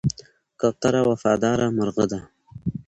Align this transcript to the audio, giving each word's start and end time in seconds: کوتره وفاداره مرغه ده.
کوتره 0.59 1.01
وفاداره 1.09 1.67
مرغه 1.77 2.05
ده. 2.11 2.19